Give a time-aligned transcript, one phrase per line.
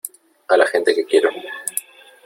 [0.47, 1.29] a la gente que quiero.